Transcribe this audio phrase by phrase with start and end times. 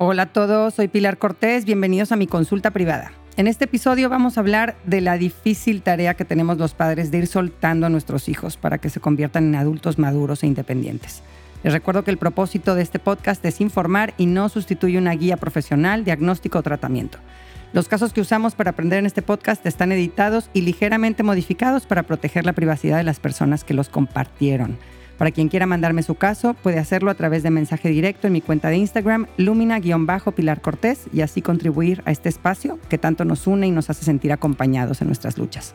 [0.00, 3.10] Hola a todos, soy Pilar Cortés, bienvenidos a mi consulta privada.
[3.36, 7.18] En este episodio vamos a hablar de la difícil tarea que tenemos los padres de
[7.18, 11.24] ir soltando a nuestros hijos para que se conviertan en adultos maduros e independientes.
[11.64, 15.36] Les recuerdo que el propósito de este podcast es informar y no sustituye una guía
[15.36, 17.18] profesional, diagnóstico o tratamiento.
[17.72, 22.04] Los casos que usamos para aprender en este podcast están editados y ligeramente modificados para
[22.04, 24.78] proteger la privacidad de las personas que los compartieron.
[25.18, 28.40] Para quien quiera mandarme su caso, puede hacerlo a través de mensaje directo en mi
[28.40, 33.66] cuenta de Instagram, lumina-pilar Cortés, y así contribuir a este espacio que tanto nos une
[33.66, 35.74] y nos hace sentir acompañados en nuestras luchas.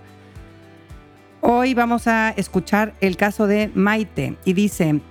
[1.41, 5.01] Hoy vamos a escuchar el caso de Maite y dice,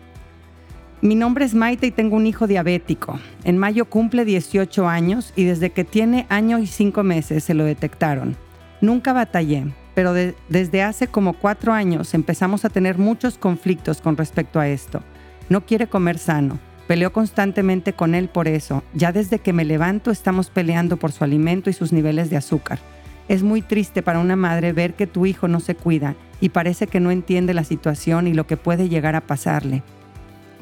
[1.02, 3.20] mi nombre es Maite y tengo un hijo diabético.
[3.44, 7.64] En mayo cumple 18 años y desde que tiene año y cinco meses se lo
[7.64, 8.36] detectaron.
[8.80, 14.58] Nunca batallé, pero desde hace como cuatro años empezamos a tener muchos conflictos con respecto
[14.58, 15.02] a esto.
[15.48, 16.58] No quiere comer sano.
[16.86, 18.82] Peleo constantemente con él por eso.
[18.94, 22.80] Ya desde que me levanto estamos peleando por su alimento y sus niveles de azúcar.
[23.28, 26.86] Es muy triste para una madre ver que tu hijo no se cuida y parece
[26.86, 29.82] que no entiende la situación y lo que puede llegar a pasarle.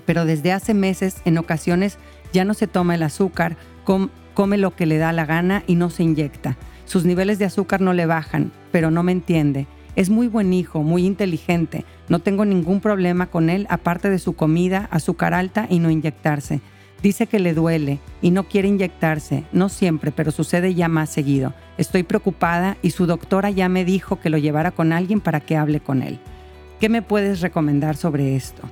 [0.04, 1.98] Pero desde hace meses, en ocasiones,
[2.32, 5.88] ya no se toma el azúcar, come lo que le da la gana y no
[5.88, 6.58] se inyecta.
[6.84, 9.66] Sus niveles de azúcar no le bajan, pero no me entiende.
[9.96, 11.84] Es muy buen hijo, muy inteligente.
[12.08, 16.60] No tengo ningún problema con él aparte de su comida, azúcar alta y no inyectarse.
[17.02, 21.54] Dice que le duele y no quiere inyectarse, no siempre, pero sucede ya más seguido.
[21.78, 25.56] Estoy preocupada y su doctora ya me dijo que lo llevara con alguien para que
[25.56, 26.18] hable con él.
[26.78, 28.62] ¿Qué me puedes recomendar sobre esto?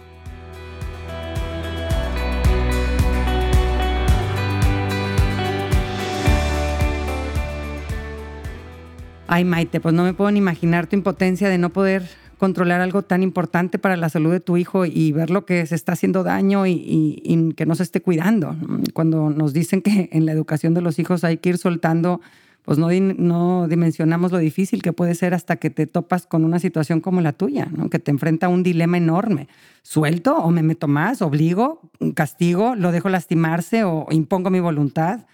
[9.31, 13.03] Ay, Maite, pues no me puedo ni imaginar tu impotencia de no poder controlar algo
[13.03, 16.23] tan importante para la salud de tu hijo y ver lo que se está haciendo
[16.23, 18.57] daño y, que no se esté cuidando.
[18.95, 22.23] Cuando nos dicen que en la educación de los hijos hay que ir soltando,
[22.63, 26.59] pues no, no dimensionamos lo difícil que puede ser hasta que te topas con una
[26.59, 29.49] situación como la tuya, que te enfrenta a un dilema enorme.
[29.83, 31.21] ¿Suelto o me meto más?
[31.21, 31.91] ¿Obligo?
[32.15, 32.77] ¿Castigo?
[32.77, 35.27] ¿Lo dejo lastimarse o impongo mi voluntad?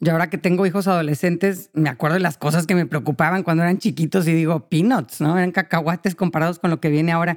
[0.00, 3.64] Yo ahora que tengo hijos adolescentes, me acuerdo de las cosas que me preocupaban cuando
[3.64, 5.36] eran chiquitos y digo, peanuts, ¿no?
[5.36, 7.36] Eran cacahuates comparados con lo que viene ahora.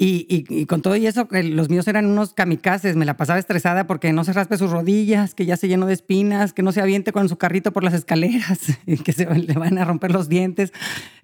[0.00, 2.94] Y, con todo y eso, los míos eran unos kamikazes.
[2.94, 5.94] Me la pasaba estresada porque no se raspe sus rodillas, que ya se llenó de
[5.94, 8.60] espinas, que no se aviente con su carrito por las escaleras,
[9.04, 10.72] que se le van a romper los dientes.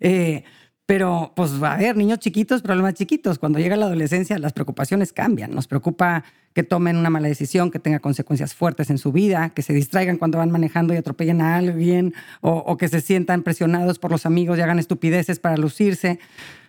[0.01, 0.43] Eh,
[0.87, 3.39] pero, pues, a ver, niños chiquitos, problemas chiquitos.
[3.39, 5.55] Cuando llega la adolescencia, las preocupaciones cambian.
[5.55, 9.63] Nos preocupa que tomen una mala decisión, que tenga consecuencias fuertes en su vida, que
[9.63, 12.13] se distraigan cuando van manejando y atropellen a alguien,
[12.43, 16.19] o, que se sientan presionados por los amigos y hagan estupideces para lucirse.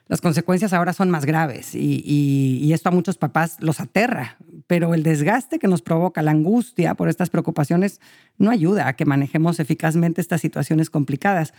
[0.08, 4.38] Las consecuencias ahora son más graves y, y esto a muchos papás los aterra,
[4.68, 8.00] pero el desgaste que nos provoca la angustia por estas preocupaciones
[8.38, 11.53] no ayuda a que manejemos eficazmente estas situaciones complicadas.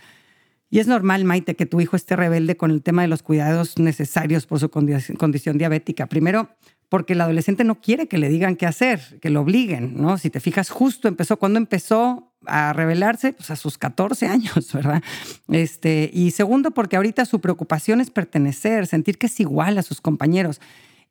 [0.69, 3.77] Y es normal, Maite, que tu hijo esté rebelde con el tema de los cuidados
[3.77, 6.07] necesarios por su condición diabética.
[6.07, 6.49] Primero,
[6.89, 10.17] porque el adolescente no quiere que le digan qué hacer, que lo obliguen, ¿no?
[10.17, 13.33] Si te fijas, justo empezó, cuando empezó a rebelarse?
[13.33, 15.01] Pues a sus 14 años, ¿verdad?
[15.49, 20.01] Este, y segundo, porque ahorita su preocupación es pertenecer, sentir que es igual a sus
[20.01, 20.61] compañeros.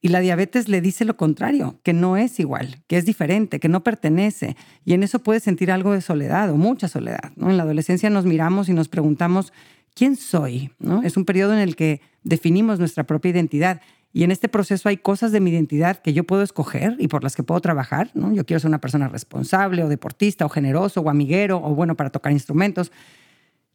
[0.07, 3.69] Y la diabetes le dice lo contrario, que no es igual, que es diferente, que
[3.69, 4.57] no pertenece.
[4.85, 7.33] Y en eso puede sentir algo de soledad o mucha soledad.
[7.41, 9.53] En la adolescencia nos miramos y nos preguntamos,
[9.97, 10.71] ¿quién soy?
[10.79, 11.03] ¿no?
[11.03, 13.81] Es un periodo en el que definimos nuestra propia identidad.
[14.13, 17.25] Y en este proceso hay cosas de mi identidad que yo puedo escoger y por
[17.25, 18.13] las que puedo trabajar.
[18.15, 18.33] ¿no?
[18.33, 22.11] Yo quiero ser una persona responsable o deportista o generoso o amiguero o bueno para
[22.11, 22.93] tocar instrumentos.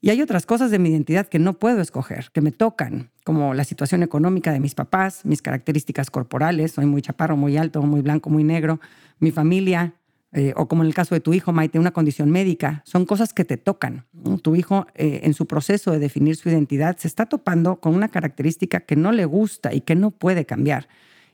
[0.04, 3.54] Y hay otras cosas de mi identidad que no puedo escoger, que me tocan, como
[3.54, 8.02] la situación económica de mis papás, mis características corporales, soy muy chaparro, muy alto, muy
[8.02, 8.80] blanco, muy negro,
[9.20, 9.94] mi familia,
[10.34, 13.32] eh, o como en el caso de tu hijo, Maite, una condición médica, son cosas
[13.32, 14.08] que te tocan.
[14.42, 18.10] Tu hijo, eh, en su proceso de definir su identidad, se está topando con una
[18.10, 20.88] característica que no le gusta y que no puede cambiar.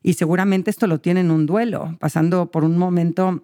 [0.03, 3.43] Y seguramente esto lo tiene en un duelo, pasando por un momento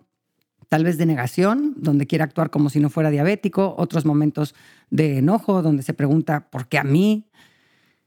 [0.73, 4.55] tal vez de negación, donde quiere actuar como si no fuera diabético, otros momentos
[4.89, 7.27] de enojo, donde se pregunta, ¿por qué a mí?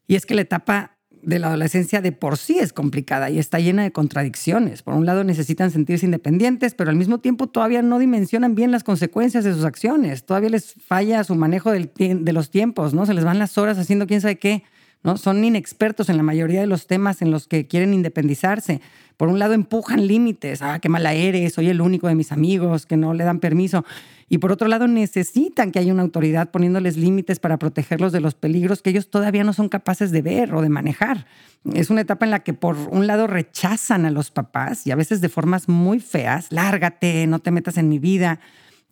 [0.09, 3.61] Y es que la etapa de la adolescencia de por sí es complicada y está
[3.61, 4.83] llena de contradicciones.
[4.83, 8.83] Por un lado necesitan sentirse independientes, pero al mismo tiempo todavía no dimensionan bien las
[8.83, 10.27] consecuencias de sus acciones.
[10.27, 13.07] Todavía les falla su manejo de los tiempos, ¿no?
[13.07, 14.65] Se les van las horas haciendo quién sabe qué
[15.03, 15.17] ¿no?
[15.17, 18.81] Son inexpertos en la mayoría de los temas en los que quieren independizarse.
[19.17, 22.85] Por un lado empujan límites, ah, qué mala eres, soy el único de mis amigos
[22.85, 23.85] que no le dan permiso.
[24.29, 28.35] Y por otro lado necesitan que haya una autoridad poniéndoles límites para protegerlos de los
[28.35, 31.27] peligros que ellos todavía no son capaces de ver o de manejar.
[31.73, 34.97] Es una etapa en la que por un lado rechazan a los papás y a
[34.97, 38.41] veces de formas muy feas, lárgate, no te metas en mi vida,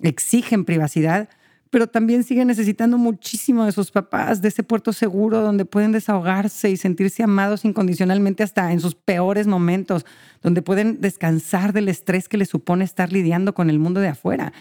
[0.00, 1.28] exigen privacidad
[1.74, 6.70] pero también siguen necesitando muchísimo de sus papás, de ese puerto seguro donde pueden desahogarse
[6.70, 10.06] y sentirse amados incondicionalmente hasta en sus peores momentos,
[10.40, 14.52] donde pueden descansar del estrés que les supone estar lidiando con el mundo de afuera.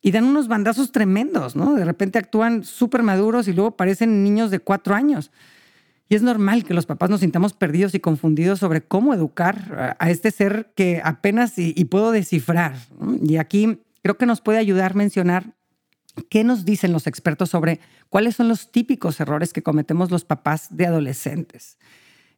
[0.00, 1.74] Y dan unos bandazos tremendos, ¿no?
[1.74, 5.32] De repente actúan súper maduros y luego parecen niños de cuatro años.
[6.08, 10.08] Y es normal que los papás nos sintamos perdidos y confundidos sobre cómo educar a
[10.08, 12.76] este ser que apenas y, puedo descifrar.
[13.24, 15.52] Y aquí creo que nos puede ayudar mencionar
[16.28, 20.68] ¿Qué nos dicen los expertos sobre cuáles son los típicos errores que cometemos los papás
[20.76, 21.78] de adolescentes?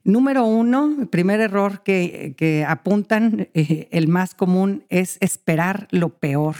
[0.02, 6.54] Número uno, el primer error que, apuntan, eh, el más común, es esperar lo peor.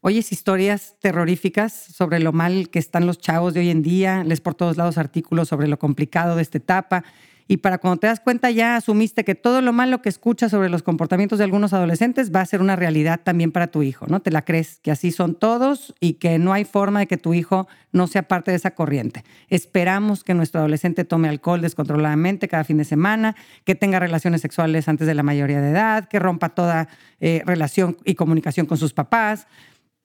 [0.00, 4.40] Oyes historias terroríficas sobre lo mal que están los chavos de hoy en día, les
[4.40, 7.04] por todos lados artículos sobre lo complicado de esta etapa
[7.48, 10.68] y para cuando te das cuenta ya asumiste que todo lo malo que escuchas sobre
[10.68, 14.20] los comportamientos de algunos adolescentes va a ser una realidad también para tu hijo, ¿no?
[14.20, 17.32] Te la crees que así son todos y que no hay forma de que tu
[17.32, 19.24] hijo no sea parte de esa corriente.
[19.48, 23.34] Esperamos que nuestro adolescente tome alcohol descontroladamente cada fin de semana,
[23.64, 26.88] que tenga relaciones sexuales antes de la mayoría de edad, que rompa toda
[27.20, 29.46] eh, relación y comunicación con sus papás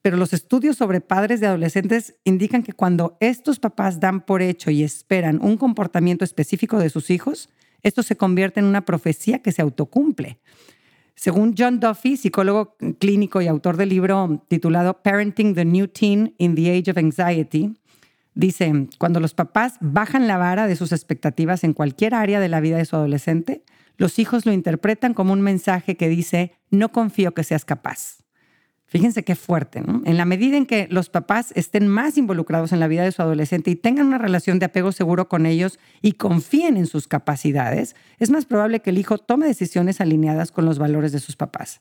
[0.04, 4.70] pero los estudios sobre padres de adolescentes indican que cuando estos papás dan por hecho
[4.70, 7.48] y esperan un comportamiento específico de sus hijos,
[7.82, 10.40] esto se convierte en una profecía que se autocumple.
[11.14, 16.54] Según John Duffy, psicólogo clínico y autor del libro titulado Parenting the New Teen in
[16.54, 17.72] the Age of Anxiety,
[18.34, 22.60] dice, cuando los papás bajan la vara de sus expectativas en cualquier área de la
[22.60, 23.64] vida de su adolescente,
[23.96, 28.23] los hijos lo interpretan como un mensaje que dice, no confío que seas capaz.
[28.86, 30.02] Fíjense qué fuerte, ¿no?
[30.04, 33.22] En la medida en que los papás estén más involucrados en la vida de su
[33.22, 37.96] adolescente y tengan una relación de apego seguro con ellos y confíen en sus capacidades,
[38.18, 41.80] es más probable que el hijo tome decisiones alineadas con los valores de sus papás.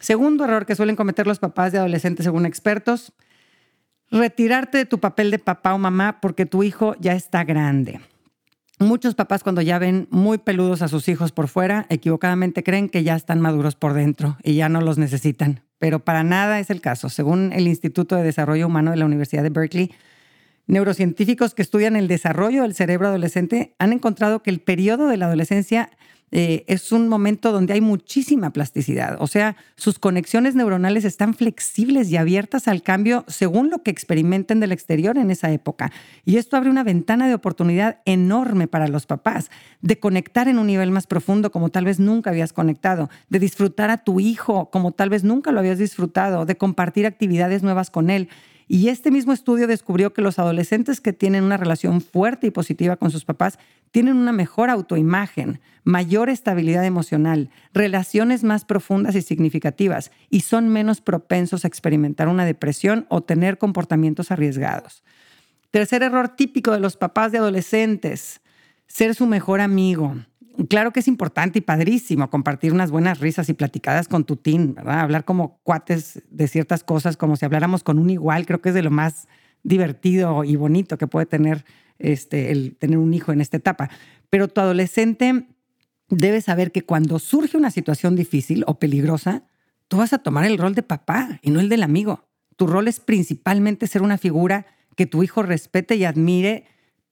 [0.00, 3.12] Segundo error que suelen cometer los papás de adolescentes según expertos,
[4.10, 8.00] retirarte de tu papel de papá o mamá porque tu hijo ya está grande.
[8.78, 13.02] Muchos papás cuando ya ven muy peludos a sus hijos por fuera, equivocadamente creen que
[13.02, 16.80] ya están maduros por dentro y ya no los necesitan, pero para nada es el
[16.80, 17.08] caso.
[17.08, 19.92] Según el Instituto de Desarrollo Humano de la Universidad de Berkeley,
[20.66, 25.26] neurocientíficos que estudian el desarrollo del cerebro adolescente han encontrado que el periodo de la
[25.26, 25.90] adolescencia
[26.30, 29.16] eh, es un momento donde hay muchísima plasticidad.
[29.20, 34.60] O sea, sus conexiones neuronales están flexibles y abiertas al cambio según lo que experimenten
[34.60, 35.90] del exterior en esa época.
[36.24, 40.66] Y esto abre una ventana de oportunidad enorme para los papás de conectar en un
[40.66, 44.92] nivel más profundo como tal vez nunca habías conectado, de disfrutar a tu hijo como
[44.92, 48.28] tal vez nunca lo habías disfrutado, de compartir actividades nuevas con él.
[48.70, 52.96] Y este mismo estudio descubrió que los adolescentes que tienen una relación fuerte y positiva
[52.96, 53.58] con sus papás
[53.90, 61.00] tienen una mejor autoimagen, mayor estabilidad emocional, relaciones más profundas y significativas y son menos
[61.00, 65.02] propensos a experimentar una depresión o tener comportamientos arriesgados.
[65.70, 68.42] Tercer error típico de los papás de adolescentes,
[68.86, 70.14] ser su mejor amigo.
[70.66, 74.74] Claro que es importante y padrísimo compartir unas buenas risas y platicadas con tu team.
[74.84, 78.74] Hablar como cuates de ciertas cosas, como si habláramos con un igual, creo que es
[78.74, 79.28] de lo más
[79.62, 81.64] divertido y bonito que puede tener
[82.00, 83.88] este, el tener un hijo en esta etapa.
[84.30, 85.46] Pero tu adolescente
[86.08, 89.44] debe saber que cuando surge una situación difícil o peligrosa,
[89.86, 92.26] tú vas a tomar el rol de papá y no el del amigo.
[92.56, 94.66] Tu rol es principalmente ser una figura
[94.96, 96.64] que tu hijo respete y admire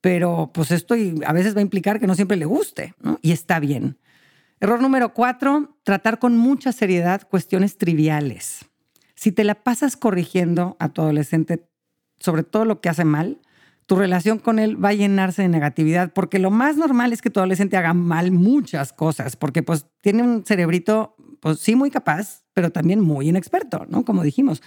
[0.07, 0.95] pero pues esto
[1.27, 2.95] a veces va a implicar que no siempre le guste.
[3.23, 3.99] Y está bien.
[4.61, 8.67] Error número cuatro, tratar con mucha seriedad cuestiones triviales.
[9.17, 11.69] Si te la pasas corrigiendo a tu adolescente
[12.21, 13.41] sobre todo lo que hace mal,
[13.87, 17.31] tu relación con él va a llenarse de negatividad, porque lo más normal es que
[17.31, 22.45] tu adolescente haga mal muchas cosas, porque pues tiene un cerebrito, pues sí muy capaz,
[22.55, 24.05] pero también muy inexperto, ¿no?
[24.05, 24.63] Como dijimos.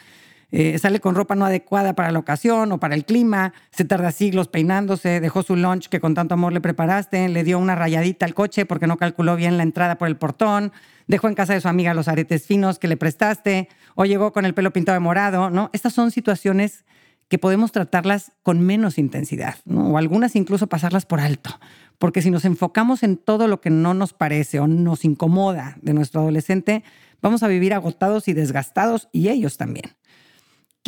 [0.52, 4.12] Eh, sale con ropa no adecuada para la ocasión o para el clima, se tarda
[4.12, 8.26] siglos peinándose, dejó su lunch que con tanto amor le preparaste, le dio una rayadita
[8.26, 10.72] al coche porque no calculó bien la entrada por el portón,
[11.08, 14.46] dejó en casa de su amiga los aretes finos que le prestaste o llegó con
[14.46, 15.70] el pelo pintado de morado, ¿no?
[15.72, 16.84] Estas son situaciones
[17.28, 21.52] que podemos tratarlas con menos intensidad, o algunas incluso pasarlas por alto.
[22.00, 25.94] Porque si nos enfocamos en todo lo que no nos parece o nos incomoda de
[25.94, 26.84] nuestro adolescente,
[27.22, 29.99] vamos a vivir agotados y desgastados y ellos también.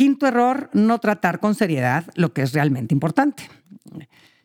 [0.02, 3.44] Quinto error, no tratar con seriedad lo que es realmente importante.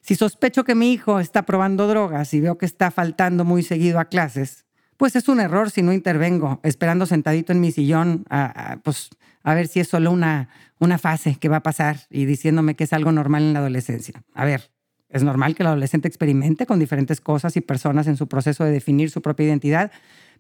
[0.02, 3.98] Si sospecho que mi hijo está probando drogas y veo que está faltando muy seguido
[3.98, 8.78] a clases, pues es un error si no intervengo, esperando sentadito en mi sillón, a,
[8.84, 9.10] pues
[9.42, 10.50] a ver si es solo una,
[10.80, 14.22] una fase que va a pasar y diciéndome que es algo normal en la adolescencia.
[14.36, 14.70] A ver,
[15.10, 18.70] es normal que el adolescente experimente con diferentes cosas y personas en su proceso de
[18.70, 19.92] definir su propia identidad,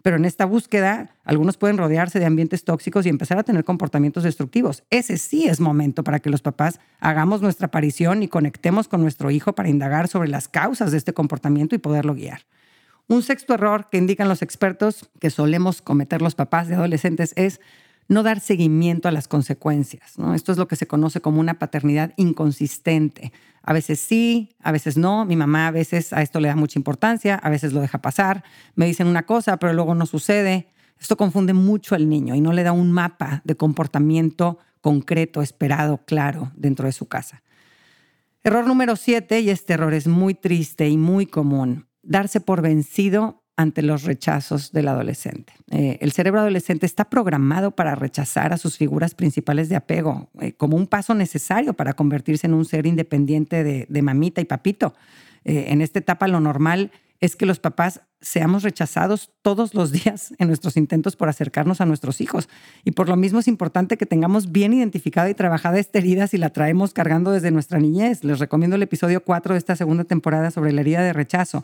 [0.01, 4.23] pero en esta búsqueda algunos pueden rodearse de ambientes tóxicos y empezar a tener comportamientos
[4.23, 4.83] destructivos.
[4.89, 9.31] Ese sí es momento para que los papás hagamos nuestra aparición y conectemos con nuestro
[9.31, 12.41] hijo para indagar sobre las causas de este comportamiento y poderlo guiar.
[13.07, 17.61] Un sexto error que indican los expertos que solemos cometer los papás de adolescentes es
[18.07, 20.13] no dar seguimiento a las consecuencias.
[20.33, 23.33] Esto es lo que se conoce como una paternidad inconsistente.
[23.63, 25.25] A veces sí, a veces no.
[25.25, 28.43] Mi mamá a veces a esto le da mucha importancia, a veces lo deja pasar.
[28.75, 30.67] Me dicen una cosa, pero luego no sucede.
[30.99, 35.99] Esto confunde mucho al niño y no le da un mapa de comportamiento concreto, esperado,
[36.05, 37.43] claro dentro de su casa.
[38.43, 43.43] Error número siete, y este error es muy triste y muy común, darse por vencido
[43.57, 45.51] ante los rechazos del adolescente.
[45.71, 50.53] Eh, el cerebro adolescente está programado para rechazar a sus figuras principales de apego eh,
[50.53, 54.93] como un paso necesario para convertirse en un ser independiente de, mamita y papito.
[55.43, 60.35] Eh, en esta etapa lo normal es que los papás seamos rechazados todos los días
[60.37, 62.49] en nuestros intentos por acercarnos a nuestros hijos.
[62.85, 66.37] Y por lo mismo es importante que tengamos bien identificada y trabajada esta herida si
[66.37, 68.23] la traemos cargando desde nuestra niñez.
[68.23, 71.63] Les recomiendo el episodio 4 de esta segunda temporada sobre la herida de rechazo.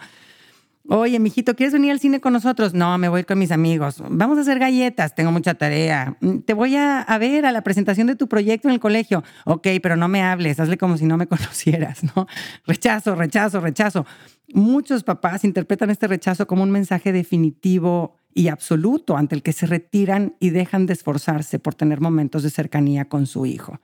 [0.89, 2.73] Oye, mijito, ¿quieres venir al cine con nosotros?
[2.73, 4.03] No, me voy con mis amigos.
[4.09, 6.17] Vamos a hacer galletas, tengo mucha tarea.
[6.19, 9.23] Mm, te voy a, ver a la presentación de tu proyecto en el colegio.
[9.45, 12.27] Ok, pero no me hables, hazle como si no me conocieras, ¿no?
[12.67, 14.05] Rechazo, rechazo, rechazo.
[14.53, 19.67] Muchos papás interpretan este rechazo como un mensaje definitivo y absoluto ante el que se
[19.67, 23.79] retiran y dejan de esforzarse por tener momentos de cercanía con su hijo.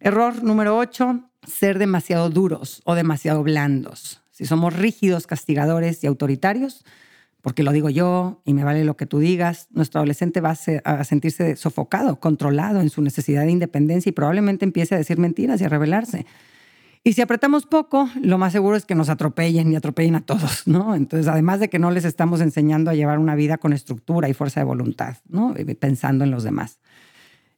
[0.00, 6.84] Error número 8, ser demasiado duros o demasiado blandos si somos rígidos, castigadores y autoritarios,
[7.40, 11.04] porque lo digo yo y me vale lo que tú digas, nuestro adolescente va a,
[11.04, 15.64] sentirse sofocado, controlado en su necesidad de independencia y probablemente empiece a decir mentiras y
[15.64, 16.26] a rebelarse.
[17.04, 20.66] Y si apretamos poco, lo más seguro es que nos atropellen y atropellen a todos,
[20.66, 20.96] ¿no?
[20.96, 24.34] Entonces, además de que no les estamos enseñando a llevar una vida con estructura y
[24.34, 25.54] fuerza de voluntad, ¿no?
[25.78, 26.80] Pensando en los demás.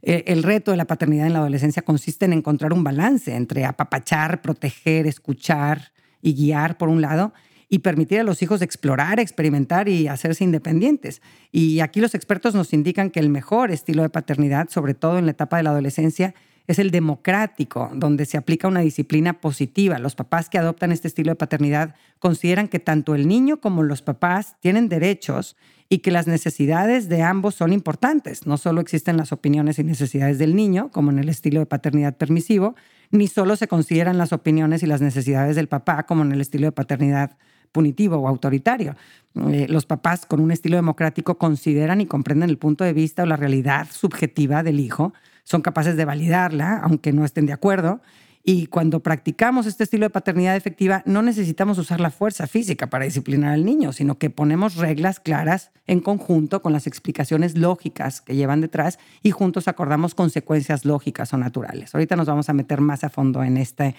[0.02, 4.42] El reto de la paternidad en la adolescencia consiste en encontrar un balance entre apapachar,
[4.42, 5.95] proteger, escuchar
[6.26, 7.32] y guiar por un lado
[7.68, 11.22] y permitir a los hijos explorar, experimentar y hacerse independientes.
[11.52, 15.26] Y aquí los expertos nos indican que el mejor estilo de paternidad, sobre todo en
[15.26, 16.34] la etapa de la adolescencia,
[16.66, 20.00] es el democrático, donde se aplica una disciplina positiva.
[20.00, 24.02] Los papás que adoptan este estilo de paternidad consideran que tanto el niño como los
[24.02, 25.56] papás tienen derechos
[25.88, 28.48] y que las necesidades de ambos son importantes.
[28.48, 32.16] No solo existen las opiniones y necesidades del niño, como en el estilo de paternidad
[32.16, 32.74] permisivo,
[33.10, 36.66] ni solo se consideran las opiniones y las necesidades del papá como en el estilo
[36.66, 37.36] de paternidad
[37.72, 38.96] punitivo o autoritario.
[39.34, 43.26] Eh, los papás con un estilo democrático consideran y comprenden el punto de vista o
[43.26, 45.12] la realidad subjetiva del hijo,
[45.44, 48.00] son capaces de validarla, aunque no estén de acuerdo,
[48.48, 53.04] y cuando practicamos este estilo de paternidad efectiva, no necesitamos usar la fuerza física para
[53.04, 58.36] disciplinar al niño, sino que ponemos reglas claras en conjunto con las explicaciones lógicas que
[58.36, 61.92] llevan detrás y juntos acordamos consecuencias lógicas o naturales.
[61.92, 63.96] Ahorita nos vamos a meter más a fondo en este,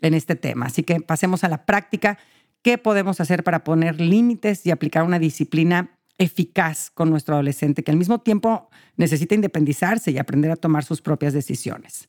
[0.00, 0.64] en este tema.
[0.64, 2.16] Así que pasemos a la práctica.
[2.62, 7.90] ¿Qué podemos hacer para poner límites y aplicar una disciplina eficaz con nuestro adolescente que
[7.90, 12.08] al mismo tiempo necesita independizarse y aprender a tomar sus propias decisiones?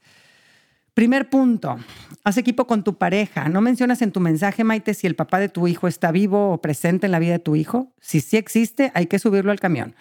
[0.94, 1.78] Primer punto,
[2.26, 3.48] haz equipo con tu pareja.
[3.48, 6.62] No mencionas en tu mensaje, Maite, si el papá de tu hijo está vivo o
[6.62, 7.94] presente en la vida de tu hijo.
[8.02, 9.96] Si sí existe, hay que subirlo al camión.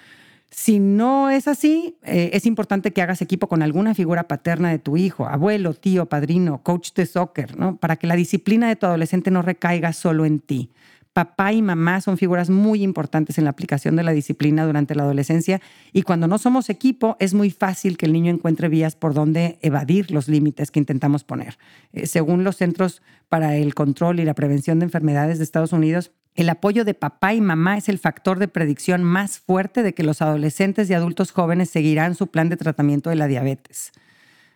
[0.51, 4.81] Si no es así, eh, es importante que hagas equipo con alguna figura paterna de
[4.81, 7.77] tu hijo, abuelo, tío, padrino, coach de soccer, ¿no?
[7.77, 10.71] Para que la disciplina de tu adolescente no recaiga solo en ti
[11.13, 15.03] papá y mamá son figuras muy importantes en la aplicación de la disciplina durante la
[15.03, 15.61] adolescencia
[15.93, 19.59] y cuando no somos equipo es muy fácil que el niño encuentre vías por donde
[19.63, 21.59] evadir los límites que intentamos poner.
[21.93, 26.13] Eh, según los Centros para el Control y la Prevención de Enfermedades de Estados Unidos,
[26.37, 30.05] el apoyo de papá y mamá es el factor de predicción más fuerte de que
[30.05, 33.91] los adolescentes y adultos jóvenes seguirán su plan de tratamiento de la diabetes.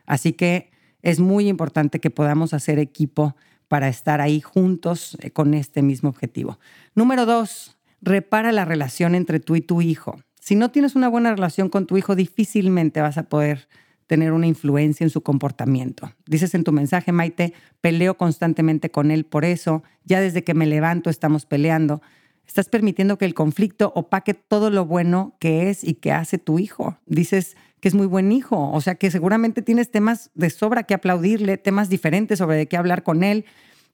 [0.07, 0.71] Así que
[1.03, 3.37] es muy importante que podamos hacer equipo
[3.69, 6.59] para estar ahí juntos eh, con este mismo objetivo.
[6.95, 10.21] Número dos, repara la relación entre tú y tu hijo.
[10.41, 13.67] Si no tienes una buena relación con tu hijo, difícilmente vas a poder
[14.07, 16.13] tener una influencia en su comportamiento.
[16.27, 20.67] Dices en tu mensaje, Maite, peleo constantemente con él por eso, ya desde que me
[20.67, 22.03] levanto estamos peleando.
[22.47, 26.59] Estás permitiendo que el conflicto opaque todo lo bueno que es y que hace tu
[26.59, 26.99] hijo.
[27.07, 30.95] Dices que es muy buen hijo, o sea que seguramente tienes temas de sobra que
[30.95, 33.45] aplaudirle, temas diferentes sobre de qué hablar con él,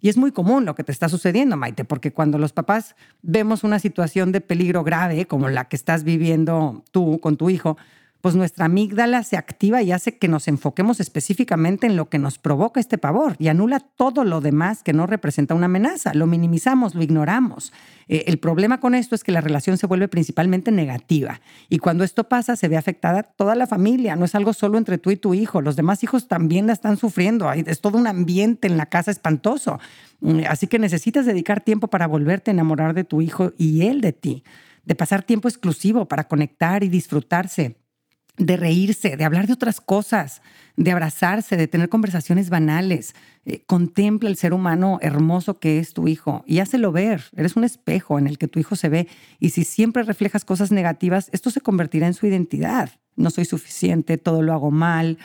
[0.01, 3.65] Y es muy común lo que te está sucediendo, Maite, porque cuando los papás vemos
[3.65, 7.79] una situación de peligro grave, como la que estás viviendo tú con tu hijo,
[8.21, 12.39] pues nuestra amígdala se activa y hace que nos enfoquemos específicamente en lo que nos
[12.39, 16.13] provoca este pavor y anula todo lo demás que no representa una amenaza.
[16.15, 17.73] Lo minimizamos, lo ignoramos.
[18.09, 22.05] Eh, el problema con esto es que la relación se vuelve principalmente negativa y cuando
[22.05, 24.17] esto pasa se ve afectada toda la familia.
[24.17, 25.63] No es algo solo entre tú y tu hijo.
[25.63, 27.51] Los demás hijos también la están sufriendo.
[27.53, 29.79] Es todo un ambiente en la casa espantoso.
[30.21, 34.01] Mm, así que necesitas dedicar tiempo para volverte a enamorar de tu hijo y él
[34.01, 34.45] de ti
[34.85, 37.77] de pasar tiempo exclusivo para conectar y disfrutarse
[38.41, 40.41] de reírse, de hablar de otras cosas,
[40.77, 43.15] de abrazarse, de tener conversaciones banales.
[43.45, 47.25] Eh, contempla el ser humano hermoso que es tu hijo y hácelo ver.
[47.37, 50.73] Eres un espejo en el que tu hijo se ve y si siempre reflejas cosas
[50.73, 52.91] negativas, esto se convertirá en su identidad.
[53.15, 55.19] No soy suficiente, todo lo hago mal,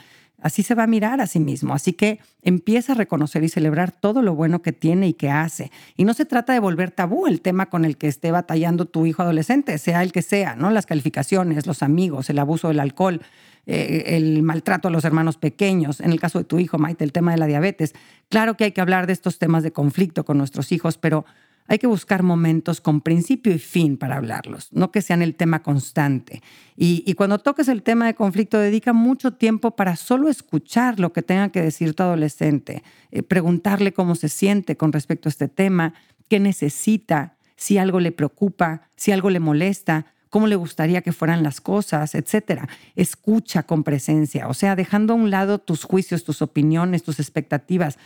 [0.46, 1.74] Así se va a mirar a sí mismo.
[1.74, 5.72] Así que empieza a reconocer y celebrar todo lo bueno que tiene y que hace.
[5.98, 9.08] Y no se trata de volver tabú el tema con el que esté batallando tu
[9.08, 10.70] hijo adolescente, sea el que sea, ¿no?
[10.70, 13.24] Las calificaciones, los amigos, el abuso del alcohol,
[13.66, 16.00] eh, el maltrato a los hermanos pequeños.
[16.00, 17.96] En el caso de tu hijo, Maite, el tema de la diabetes.
[18.30, 21.25] Claro que hay que hablar de estos temas de conflicto con nuestros hijos, pero
[21.68, 25.64] hay que buscar momentos con principio y fin para hablarlos, no que sean el tema
[25.64, 26.42] constante.
[26.78, 31.22] Y, cuando toques el tema de conflicto, dedica mucho tiempo para solo escuchar lo que
[31.22, 35.94] tenga que decir tu adolescente, eh, preguntarle cómo se siente con respecto a este tema,
[36.28, 41.44] qué necesita, si algo le preocupa, si algo le molesta, cómo le gustaría que fueran
[41.44, 42.68] las cosas, etcétera.
[42.98, 47.98] Escucha con presencia, o sea, dejando a un lado tus juicios, tus opiniones, tus expectativas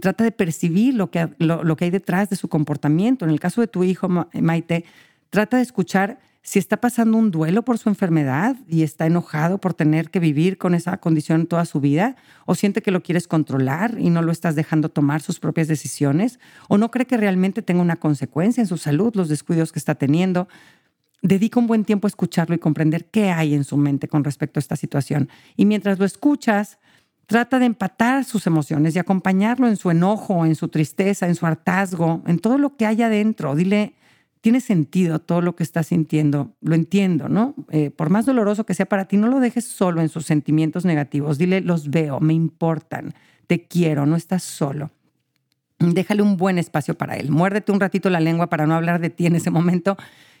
[0.00, 3.24] trata de percibir lo que, lo, que hay detrás de su comportamiento.
[3.24, 4.84] En el caso de tu hijo, Maite,
[5.30, 9.74] trata de escuchar si está pasando un duelo por su enfermedad y está enojado por
[9.74, 12.16] tener que vivir con esa condición toda su vida,
[12.46, 16.40] o siente que lo quieres controlar y no lo estás dejando tomar sus propias decisiones,
[16.68, 19.96] o no cree que realmente tenga una consecuencia en su salud los descuidos que está
[19.96, 20.48] teniendo.
[21.20, 24.58] Dedica un buen tiempo a escucharlo y comprender qué hay en su mente con respecto
[24.58, 25.28] a esta situación.
[25.54, 26.78] Y mientras lo escuchas,
[27.28, 31.44] Trata de empatar sus emociones y acompañarlo en su enojo, en su tristeza, en su
[31.44, 33.54] hartazgo, en todo lo que hay adentro.
[33.54, 33.92] Dile,
[34.40, 37.54] tiene sentido todo lo que estás sintiendo, lo entiendo, ¿no?
[37.68, 40.86] Eh, por más doloroso que sea para ti, no lo dejes solo en sus sentimientos
[40.86, 41.36] negativos.
[41.36, 43.12] Dile, los veo, me importan,
[43.46, 44.90] te quiero, no estás solo.
[45.78, 47.30] Déjale un buen espacio para él.
[47.30, 49.98] Muérdete un ratito la lengua para no hablar de ti en ese momento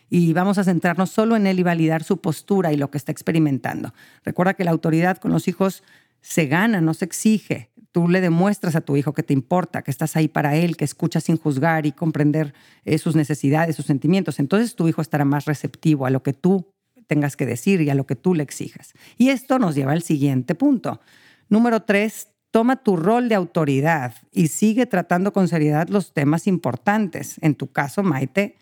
[0.08, 3.12] y vamos a centrarnos solo en él y validar su postura y lo que está
[3.12, 3.92] experimentando.
[4.24, 5.82] Recuerda que la autoridad con los hijos
[6.20, 7.70] se gana, no se exige.
[7.92, 10.84] Tú le demuestras a tu hijo que te importa, que estás ahí para él, que
[10.84, 12.54] escuchas sin juzgar y comprender
[12.84, 14.38] eh, sus necesidades, sus sentimientos.
[14.38, 16.72] Entonces tu hijo estará más receptivo a lo que tú
[17.06, 18.92] tengas que decir y a lo que tú le exijas.
[19.16, 21.00] Y esto nos lleva al siguiente punto.
[21.48, 27.36] Número tres, toma tu rol de autoridad y sigue tratando con seriedad los temas importantes.
[27.40, 28.58] En tu caso, Maite,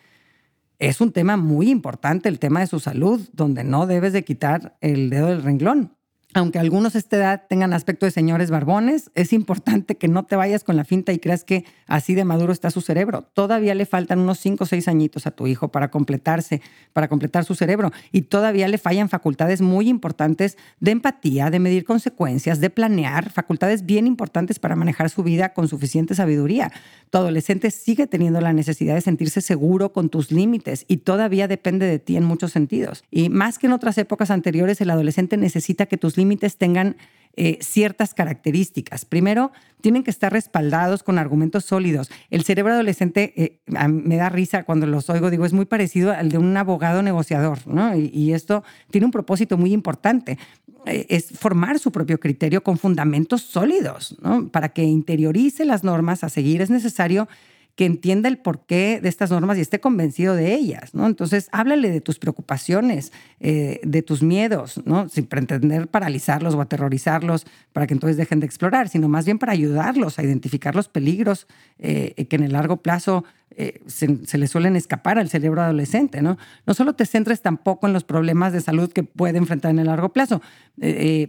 [0.79, 4.77] es un tema muy importante el tema de su salud, donde no debes de quitar
[4.81, 5.95] el dedo del renglón
[6.37, 10.37] aunque algunos a esta edad tengan aspecto de señores barbones, es importante que no te
[10.37, 13.22] vayas con la finta y creas que así de maduro está su cerebro.
[13.33, 16.61] Todavía le faltan unos 5 o 6 añitos a tu hijo para completarse,
[16.92, 17.90] para completar su cerebro.
[18.12, 23.87] Y todavía le fallan facultades muy importantes de empatía, de medir consecuencias, de planear, facultades
[23.87, 26.70] bien importantes para manejar su vida con suficiente sabiduría.
[27.09, 31.87] Tu adolescente sigue teniendo la necesidad de sentirse seguro con tus límites y todavía depende
[31.87, 33.05] de ti en muchos sentidos.
[33.11, 36.26] Y más que en otras épocas anteriores, el adolescente necesita que tus límites
[36.57, 36.97] tengan
[37.39, 39.05] eh, ciertas características.
[39.05, 42.11] Primero, tienen que estar respaldados con argumentos sólidos.
[42.31, 46.31] El cerebro adolescente eh, me da risa cuando los oigo, digo, es muy parecido al
[46.31, 47.95] de un abogado negociador, ¿no?
[47.95, 50.39] Y, esto tiene un propósito muy importante.
[50.87, 54.49] Eh, es formar su propio criterio con fundamentos sólidos, ¿no?
[54.49, 57.29] Para que interiorice las normas a seguir es necesario
[57.77, 61.07] que entienda el porqué de estas normas y esté convencido de ellas, ¿no?
[61.07, 64.81] Entonces, háblale de tus preocupaciones, eh, de tus miedos.
[65.11, 69.53] Sin pretender paralizarlos o aterrorizarlos para que entonces dejen de explorar, sino más bien para
[69.53, 71.47] ayudarlos a identificar los peligros
[71.79, 76.23] eh, que en el largo plazo eh, se, se, le suelen escapar al cerebro adolescente,
[76.23, 76.39] ¿no?
[76.67, 79.87] No solo te centres tampoco en los problemas de salud que puede enfrentar en el
[79.87, 80.41] largo plazo,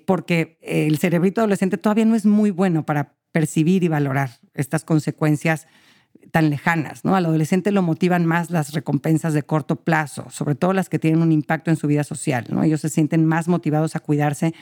[0.06, 5.68] porque el cerebrito adolescente todavía no es muy bueno para percibir y valorar estas consecuencias
[6.32, 7.06] tan lejanas.
[7.06, 7.16] ¿no?
[7.16, 11.22] Al adolescente lo motivan más las recompensas de corto plazo, sobre todo las que tienen
[11.22, 12.46] un impacto en su vida social.
[12.50, 12.64] ¿no?
[12.64, 14.54] Ellos se sienten más motivados a cuidarse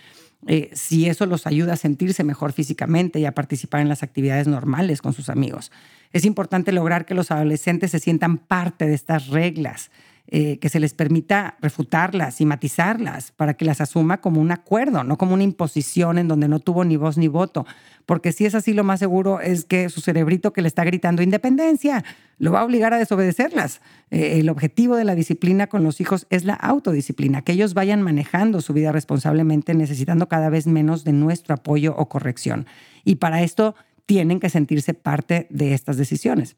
[0.48, 4.48] eh, si eso los ayuda a sentirse mejor físicamente y a participar en las actividades
[4.48, 5.72] normales con sus amigos.
[6.12, 9.90] Es importante lograr que los adolescentes se sientan parte de estas reglas
[10.28, 15.04] eh, que se les permita refutarlas y matizarlas para que las asuma como un acuerdo,
[15.04, 17.68] no como una imposición en donde no tuvo ni voz ni voto.
[18.08, 21.22] Porque si es así, lo más seguro es que su cerebrito que le está gritando
[21.22, 22.04] independencia
[22.40, 23.82] lo va a obligar a desobedecerlas.
[24.10, 28.02] Eh, el objetivo de la disciplina con los hijos es la autodisciplina, que ellos vayan
[28.02, 32.66] manejando su vida responsablemente, necesitando cada vez menos de nuestro apoyo o corrección.
[33.04, 33.76] Y para esto
[34.08, 36.56] tienen que sentirse parte de estas decisiones.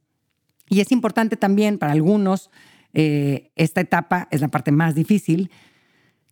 [0.70, 2.50] Y es importante también para algunos
[3.00, 5.52] eh, esta etapa es la parte más difícil,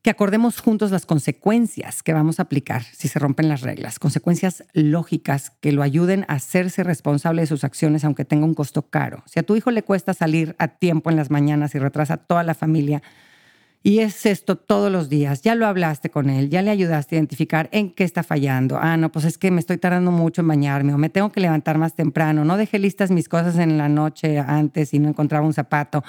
[0.02, 4.64] que acordemos juntos las consecuencias que vamos a aplicar si se rompen las reglas, consecuencias
[4.74, 9.22] lógicas que lo ayuden a hacerse responsable de sus acciones aunque tenga un costo caro.
[9.28, 12.18] Si a tu hijo le cuesta salir a tiempo en las mañanas y retrasa a
[12.18, 13.04] toda la familia,
[13.84, 15.44] y es esto todos los días.
[15.44, 18.80] Ya lo hablaste con él, ya le ayudaste a identificar en qué está fallando.
[18.82, 21.42] Ah, no, pues es que me estoy tardando mucho en bañarme o me tengo que
[21.42, 22.44] levantar más temprano.
[22.44, 26.04] No dejé listas mis cosas en la noche antes y no encontraba un zapato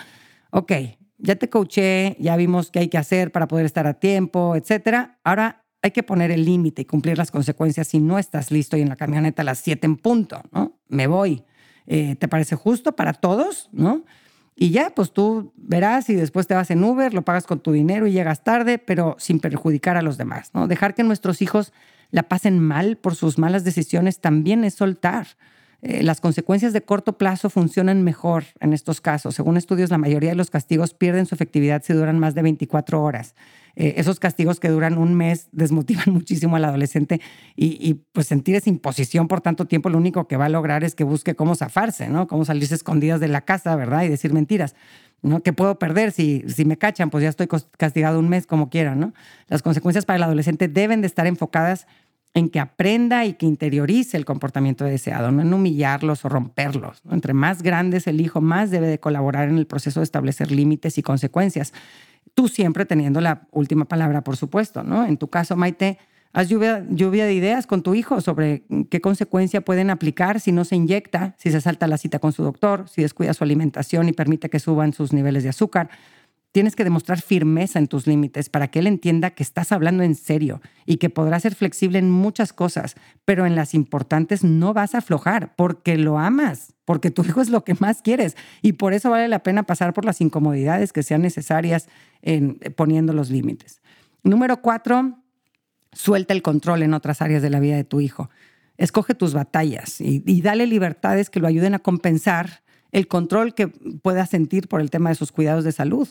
[0.50, 0.72] ok,
[1.18, 5.18] ya te coaché, ya vimos qué hay que hacer para poder estar a tiempo, etcétera.
[5.24, 8.82] Ahora hay que poner el límite y cumplir las consecuencias si no estás listo y
[8.82, 10.78] en la camioneta a las 7 en punto, ¿no?
[10.88, 11.44] Me voy.
[11.86, 14.04] Eh, ¿Te parece justo para todos, no?
[14.56, 17.72] Y ya, pues tú verás y después te vas en Uber, lo pagas con tu
[17.72, 20.66] dinero y llegas tarde, pero sin perjudicar a los demás, ¿no?
[20.66, 21.72] Dejar que nuestros hijos
[22.10, 25.26] la pasen mal por sus malas decisiones también es soltar.
[25.88, 29.36] Eh, las consecuencias de corto plazo funcionan mejor en estos casos.
[29.36, 33.00] Según estudios, la mayoría de los castigos pierden su efectividad si duran más de 24
[33.00, 33.36] horas.
[33.76, 37.20] Eh, esos castigos que duran un mes desmotivan muchísimo al adolescente
[37.54, 40.96] y, pues sentir esa imposición por tanto tiempo lo único que va a lograr es
[40.96, 42.26] que busque cómo zafarse, ¿no?
[42.26, 44.02] Cómo salirse escondidas de la casa, ¿verdad?
[44.02, 44.74] Y decir mentiras.
[45.22, 45.40] ¿no?
[45.40, 47.10] ¿Qué puedo perder si, si me cachan?
[47.10, 47.46] Pues ya estoy
[47.76, 49.14] castigado un mes como quiera, ¿no?
[49.46, 51.86] Las consecuencias para el adolescente deben de estar enfocadas
[52.34, 57.00] en que aprenda y que interiorice el comportamiento deseado, no en humillarlos o romperlos.
[57.10, 60.50] Entre más grande es el hijo, más debe de colaborar en el proceso de establecer
[60.50, 61.72] límites y consecuencias.
[62.34, 65.06] Tú siempre teniendo la última palabra, por supuesto, ¿no?
[65.06, 65.98] En tu caso, Maite,
[66.34, 70.66] haz lluvia, lluvia de ideas con tu hijo sobre qué consecuencia pueden aplicar si no
[70.66, 74.12] se inyecta, si se salta la cita con su doctor, si descuida su alimentación y
[74.12, 75.88] permite que suban sus niveles de azúcar,
[76.56, 80.14] Tienes que demostrar firmeza en tus límites para que él entienda que estás hablando en
[80.14, 84.94] serio y que podrás ser flexible en muchas cosas, pero en las importantes no vas
[84.94, 88.94] a aflojar porque lo amas, porque tu hijo es lo que más quieres y por
[88.94, 91.90] eso vale la pena pasar por las incomodidades que sean necesarias
[92.22, 93.82] en eh, poniendo los límites.
[94.22, 95.18] Número cuatro,
[95.92, 98.30] suelta el control en otras áreas de la vida de tu hijo.
[98.78, 103.68] Escoge tus batallas y, y dale libertades que lo ayuden a compensar el control que
[103.68, 106.08] pueda sentir por el tema de sus cuidados de salud.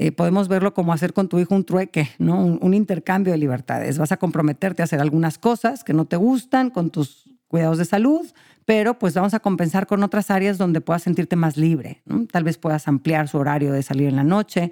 [0.00, 2.44] Eh, podemos verlo como hacer con tu hijo un trueque, ¿no?
[2.44, 3.98] Un, intercambio de libertades.
[3.98, 7.84] Vas a comprometerte a hacer algunas cosas que no te gustan con tus cuidados de
[7.84, 8.24] salud,
[8.64, 12.00] pero pues vamos a compensar con otras áreas donde puedas sentirte más libre.
[12.30, 14.70] Tal vez puedas ampliar su horario de salir en la noche,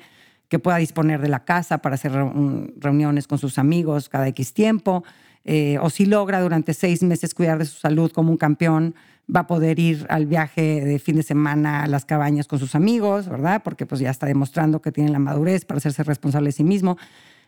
[0.48, 5.02] que pueda disponer de la casa para hacer reuniones con sus amigos cada X tiempo,
[5.48, 8.96] eh, o si logra durante seis meses cuidar de su salud como un campeón,
[9.34, 12.74] va a poder ir al viaje de fin de semana a las cabañas con sus
[12.74, 13.62] amigos, ¿verdad?
[13.62, 16.98] Porque pues ya está demostrando que tiene la madurez para hacerse responsable de sí mismo.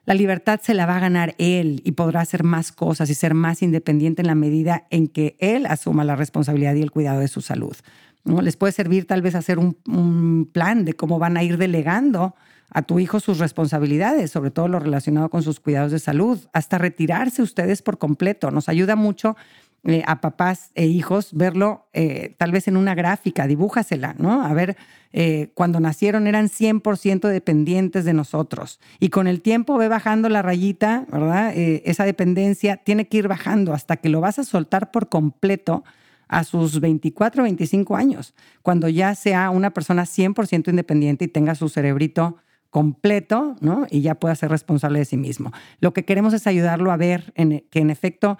[0.05, 3.35] La libertad se la va a ganar él y podrá hacer más cosas y ser
[3.35, 7.29] más independiente en la medida en que él asuma la responsabilidad y el cuidado de
[7.29, 7.77] su salud.
[8.25, 8.43] ¿no?
[8.43, 12.37] Les puede servir tal vez hacer un, un plan de cómo van a ir delegando
[12.71, 16.79] a tu hijo sus responsabilidades, sobre todo lo relacionado con sus cuidados de salud, hasta
[16.79, 18.51] retirarse ustedes por completo.
[18.51, 19.37] Nos ayuda mucho
[19.85, 24.43] eh, a papás e hijos, verlo eh, tal vez en una gráfica, dibújasela, ¿no?
[24.43, 24.77] A ver,
[25.13, 30.43] eh, cuando nacieron eran 100% dependientes de nosotros y con el tiempo ve bajando la
[30.43, 31.53] rayita, ¿verdad?
[31.55, 35.85] esa dependencia tiene que ir bajando hasta que lo vas a soltar por completo
[36.27, 41.69] a sus 24, 25 años, cuando ya sea una persona 100% independiente y tenga su
[41.69, 42.37] cerebrito
[42.71, 43.87] completo, ¿no?
[43.91, 45.53] Y ya pueda ser responsable de sí mismo.
[45.81, 48.39] Lo que queremos es ayudarlo a ver que en efecto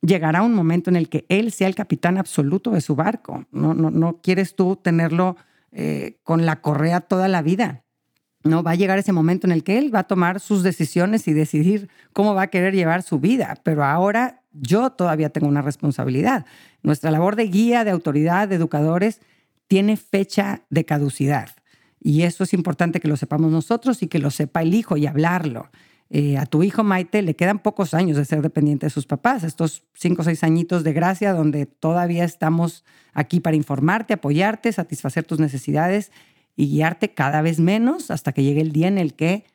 [0.00, 3.46] llegará un momento en el que él sea el capitán absoluto de su barco.
[3.50, 5.36] No, no, no quieres tú tenerlo
[5.72, 7.84] eh, con la correa toda la vida.
[8.44, 11.26] No va a llegar ese momento en el que él va a tomar sus decisiones
[11.26, 13.56] y decidir cómo va a querer llevar su vida.
[13.64, 16.44] Pero ahora yo todavía tengo una responsabilidad.
[16.82, 19.20] Nuestra labor de guía, de autoridad, de educadores,
[19.66, 21.48] tiene fecha de caducidad.
[22.06, 25.06] Y eso es importante que lo sepamos nosotros y que lo sepa el hijo y
[25.06, 25.70] hablarlo.
[26.10, 29.42] Eh, a tu hijo Maite le quedan pocos años de ser dependiente de sus papás,
[29.42, 35.24] estos cinco o seis añitos de gracia donde todavía estamos aquí para informarte, apoyarte, satisfacer
[35.24, 36.12] tus necesidades
[36.56, 39.46] y guiarte cada vez menos hasta que llegue el día en el que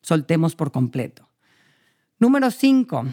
[0.00, 1.28] soltemos por completo.
[2.20, 3.06] Número cinco,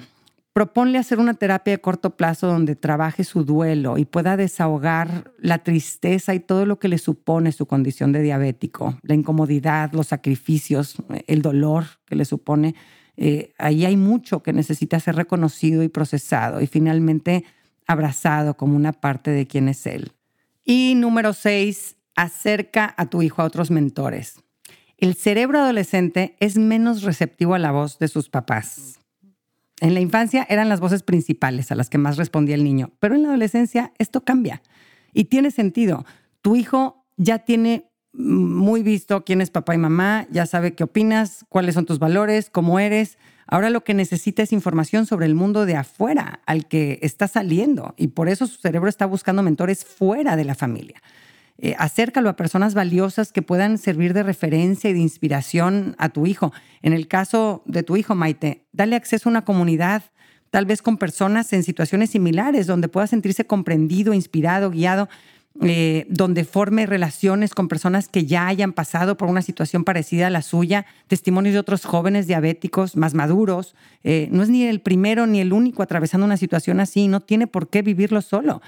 [0.55, 5.57] Proponle hacer una terapia de corto plazo donde trabaje su duelo y pueda desahogar la
[5.57, 10.95] tristeza y todo lo que le supone su condición de diabético, la incomodidad, los sacrificios,
[11.27, 12.73] el dolor que le supone.
[13.17, 17.43] Eh, ahí hay mucho que necesita ser reconocido y procesado y finalmente
[17.85, 20.13] abrazado como una parte de quien es él.
[20.63, 24.41] Y número seis, acerca a tu hijo a otros mentores.
[24.97, 28.99] El cerebro adolescente es menos receptivo a la voz de sus papás.
[29.81, 33.15] En la infancia eran las voces principales a las que más respondía el niño, pero
[33.15, 34.61] en la adolescencia esto cambia
[35.13, 36.05] y tiene sentido.
[36.41, 41.45] Tu hijo ya tiene muy visto quién es papá y mamá, ya sabe qué opinas,
[41.49, 43.17] cuáles son tus valores, cómo eres.
[43.47, 47.93] Ahora lo que necesita es información sobre el mundo de afuera al que está saliendo
[47.97, 51.01] y por eso su cerebro está buscando mentores fuera de la familia.
[51.57, 56.27] Eh, acércalo a personas valiosas que puedan servir de referencia y de inspiración a tu
[56.27, 56.51] hijo.
[56.81, 60.03] En el caso de tu hijo, Maite, dale acceso a una comunidad,
[60.49, 65.07] tal vez con personas en situaciones similares, donde pueda sentirse comprendido, inspirado, guiado.
[65.61, 70.29] Eh, donde forme relaciones con personas que ya hayan pasado por una situación parecida a
[70.29, 73.73] la suya, testimonios de otros jóvenes diabéticos más maduros.
[74.03, 77.47] Eh, no es ni el primero ni el único atravesando una situación así, no tiene
[77.47, 78.61] por qué vivirlo solo.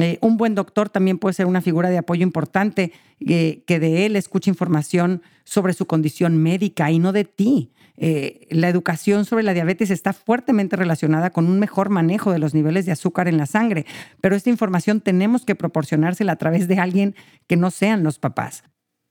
[0.00, 4.14] Eh, un buen doctor también puede ser una figura de apoyo importante, que de él
[4.14, 7.72] escuche información sobre su condición médica y no de ti.
[8.00, 12.54] Eh, la educación sobre la diabetes está fuertemente relacionada con un mejor manejo de los
[12.54, 13.86] niveles de azúcar en la sangre,
[14.20, 17.16] pero esta información tenemos que proporcionársela a través de alguien
[17.48, 18.62] que no sean los papás.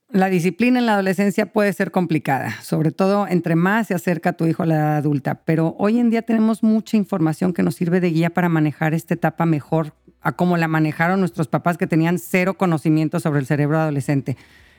[0.10, 4.46] La disciplina en la adolescencia puede ser complicada, sobre todo entre más se acerca tu
[4.46, 8.00] hijo a la edad adulta, pero hoy en día tenemos mucha información que nos sirve
[8.00, 12.20] de guía para manejar esta etapa mejor a como la manejaron nuestros papás que tenían
[12.20, 14.38] cero conocimiento sobre el cerebro adolescente.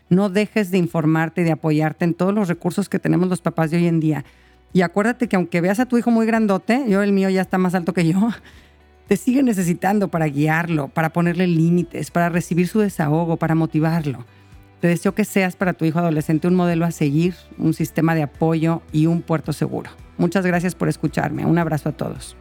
[0.08, 3.76] No dejes de informarte, de apoyarte en todos los recursos que tenemos los papás de
[3.76, 4.24] hoy en día.
[4.72, 7.58] Y acuérdate que aunque veas a tu hijo muy grandote, yo el mío ya está
[7.58, 8.30] más alto que yo,
[9.08, 14.24] te sigue necesitando para guiarlo, para ponerle límites, para recibir su desahogo, para motivarlo.
[14.80, 18.22] Te deseo que seas para tu hijo adolescente un modelo a seguir, un sistema de
[18.22, 19.90] apoyo y un puerto seguro.
[20.18, 21.44] Muchas gracias por escucharme.
[21.46, 22.36] Un abrazo a todos.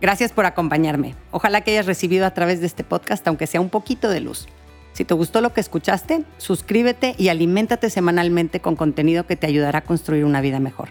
[0.00, 1.14] Gracias por acompañarme.
[1.30, 4.48] Ojalá que hayas recibido a través de este podcast, aunque sea un poquito de luz.
[4.92, 9.80] Si te gustó lo que escuchaste, suscríbete y aliméntate semanalmente con contenido que te ayudará
[9.80, 10.90] a construir una vida mejor.